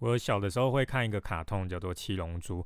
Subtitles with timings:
[0.00, 2.60] 我小的时候会看一个卡通，叫做《七龙珠》，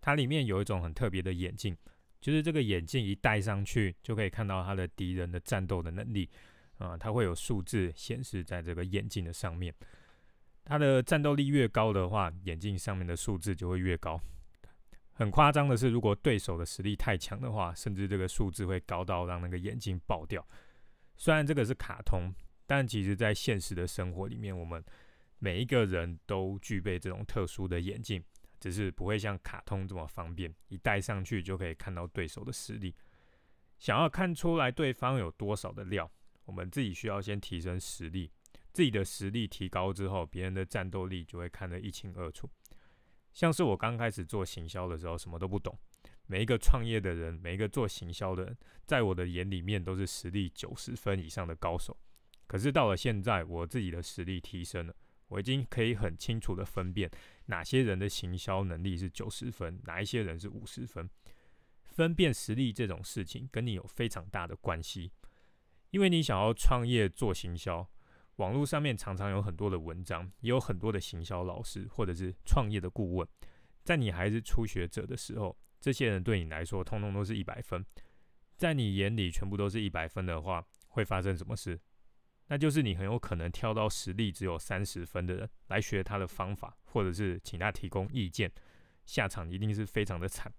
[0.00, 1.76] 它里面有一种很特别的眼镜，
[2.20, 6.28] 就是这个眼镜一戴上去，就可以看到他的敌人的战斗的能力
[6.78, 9.72] 啊，它会有数字显示在这个眼镜的上面。
[10.64, 14.20] 它的战斗力越高的话，眼镜上面的数字就会越高。
[15.12, 20.46] 很夸张的是，如果对手的实力太强的话，甚至这个数字会高到让那个眼镜爆掉。
[21.16, 22.32] 虽然这个是卡通，
[22.66, 24.82] 但其实在现实的生活里面，我们
[25.38, 28.22] 每一个人都具备这种特殊的眼镜，
[28.58, 32.94] 只是不会像卡通这么方便，一戴上去就可以看到对手的实力。
[33.78, 36.10] 想要看出来对方有多少的料，
[36.44, 38.30] 我们自己需要先提升实力。
[38.72, 42.50] 自己的实力提高之后，别人的战斗力就会看得一清二楚。
[43.32, 45.76] 像是我刚开始做行销的时候，什么都不懂。
[46.26, 51.96] 每一个创业的人，每一个做行销的人，在我的眼里面都是实力九十分以上的高手。
[52.46, 54.94] 可是到了现在，我自己的实力提升了。
[55.28, 57.10] 我已经可以很清楚的分辨
[57.46, 61.08] 哪些人的行销能力是九十分，哪一些人是五十分。
[61.84, 65.10] 分辨实力这种事情跟你有非常大的关系，
[65.90, 67.88] 因为你想要创业做行销，
[68.36, 73.28] 网络上面常常有很多的文章，也有很多的行销老师或者是创业的顾问。
[73.82, 77.84] 在你还是初学者的时候，这些人对你来说通通都是一百分，
[78.56, 81.80] 在你眼里全部都是一百分的话，会发生什么事？
[82.48, 88.50] 那就是你很有可能挑到实力只有三十分的人来学他的方法，或者是请他提供意见，
[89.04, 90.52] 下场一定是非常的惨。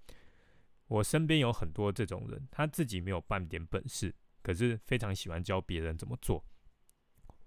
[0.87, 6.43] 我身边有很多这种人，他自己没有半点本事，可是非常喜欢教别人怎么做。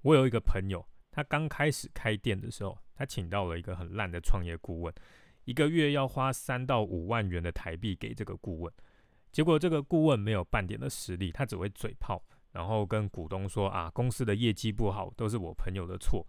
[0.03, 4.93] 我有一个朋友，他刚开始开店的时候，他请到了一个很烂的创业顾问，
[5.45, 8.73] 一个月要花三到五万元的台币给这个顾问，
[9.31, 12.25] 结果这个顾问没有半点的实力，他只会嘴炮。
[12.53, 16.27] 然后跟股东说啊，公司的业绩不好，都是我朋友的错。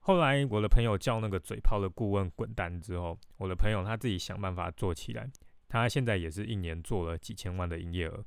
[0.00, 5.30] 后来我的朋友叫那个嘴炮的顾问滚蛋之后，我的朋友他自己想办法做起来。
[5.68, 8.24] 他现在也是一年做了几千万的营业额。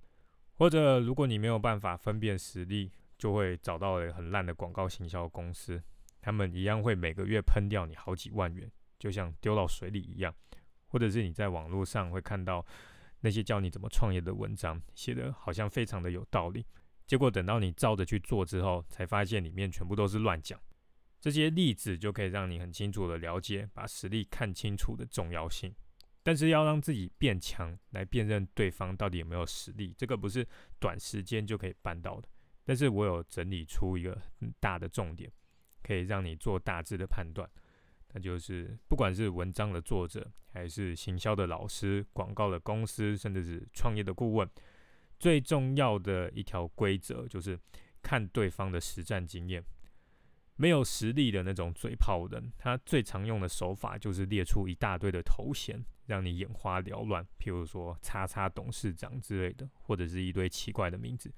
[0.53, 5.81] 或者如果你没有办法分辨实力，就会找到很烂的广告行销公司，
[6.21, 8.69] 他们一样会每个月喷掉你好几万元，
[8.99, 10.31] 就像丢到水里一样。
[10.89, 12.63] 或者是你在网络上会看到
[13.21, 16.63] 那些教你怎么创业的文章，写的好像非常的有道理。
[17.11, 20.57] 结果等到你照着去做之后，才发现里面全部都是乱讲。
[21.19, 25.75] 这些例子就可以让你很清楚的了解把实力看清楚的重要性。
[26.23, 30.47] 但是要让自己变强，来辨认对方到底有没有实力，这个不是
[30.79, 32.29] 短时间就可以办到的。
[32.63, 34.17] 但是我有整理出一个
[34.61, 35.29] 大的重点，
[35.83, 37.45] 可以让你做大致的判断。
[38.13, 44.49] 那就是不管是文章的作者，还是行销的老师、广告的公司，甚至是创业的顾问。
[45.21, 47.59] 最重要的一条规则就是
[48.01, 49.63] 看对方的实战经验。
[50.55, 57.23] 没有实力的那种嘴炮人，他最常用的手法就是列出一大堆的头衔，让你眼花缭乱。
[57.39, 61.31] 譬如说“叉叉董事长”之类的，或者是一堆奇怪的名字。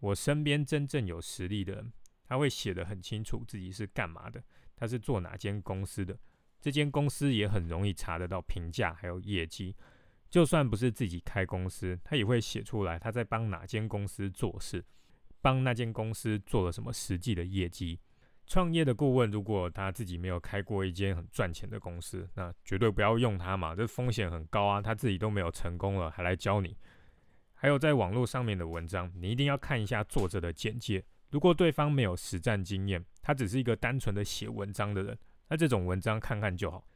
[0.00, 1.90] 我身边真正有实力的人，
[2.28, 4.44] 他会写得很清楚自己是干嘛的，
[4.76, 6.18] 他是做哪间公司的，
[6.60, 9.74] 这间公司也很容易查得到评价还有业绩。
[10.28, 14.84] 就算不是自己开公司，他也会写出来他在帮哪间公司做事，
[15.40, 17.98] 帮那间公司做了什么实际的业绩。
[18.46, 26.76] 创业的顾问如果他自己没有开过一间很赚钱的公司，那绝对不要用他嘛，这风险很高啊，他自己都没有成功了，还来教你。
[27.54, 31.02] 还有在网络上面的文章，你一定要看一下作者的简介。
[31.30, 36.86] 如果对方没有实战经验，他只是一个单纯的写文章的人，那这种文章看看就好。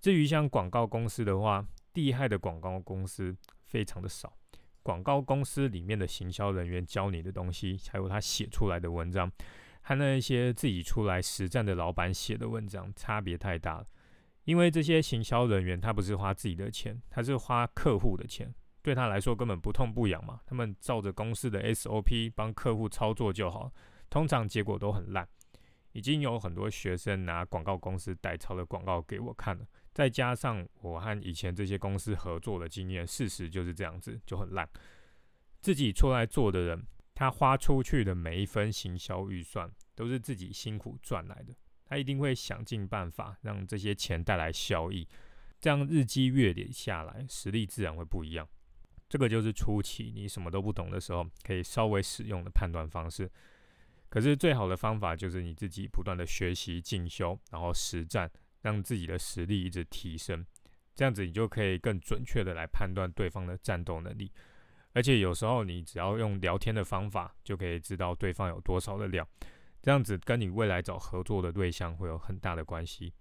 [0.00, 1.64] 至于像广告公司的话，
[1.96, 3.34] 厉害的广告公司
[3.64, 4.36] 非常的少，
[4.82, 9.32] 广告公司里面的行销人员教你的东西，还有他写出来的文章，
[9.80, 13.86] 和那一些自己出来实战的老板写的文章差别太大了。
[14.44, 20.38] 因为这些行销人员他不是花自己的钱，他是花客户的钱，对他来说根本不痛不痒嘛。
[20.44, 23.72] 他们照着公司的 SOP 帮客户操作就好，
[24.10, 25.26] 通常结果都很烂。
[25.92, 29.64] 已经有很多学生拿广告公司代抄的广告给我看了。
[29.96, 34.68] 再加上我和以前这些公司合作的经验，事实就是这样子，就很烂。
[35.62, 41.54] 自己出来做的人，他花出去的每一分行销预算，都是自己辛苦赚来的，
[41.86, 45.08] 他一定会想尽办法让这些钱带来效益。
[45.58, 48.46] 这样日积月累下来，实力自然会不一样。
[49.08, 53.30] 这个就是初期你什么都不懂的时候，可以稍微使用的判断方式。
[54.10, 58.30] 可是最好的方法就是你自己不断的学习进修，然后实战。
[58.66, 60.44] 让自己的实力一直提升，
[60.92, 64.28] 这样子你就可以更准确的来判断对方的战斗能力。
[64.92, 69.24] 而且有时候你只要用聊天的方法，就可以知道对方有多少的料。
[69.80, 73.12] 这样子跟你未来找合作的对象会有很大的关系。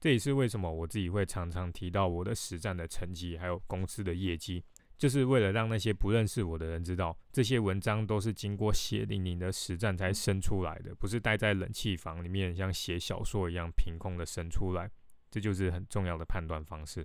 [0.00, 4.64] 这也是为什么我自己会常常提到我的实战的成绩，还有公司的业绩，
[5.02, 14.88] 就是为了让那些不认识我的人知道，这些文章都是经过血淋淋的实战才生出来的，不是待在冷气房里面像写小说一样凭空的生出来。
[15.28, 17.04] 这就是很重要的判断方式。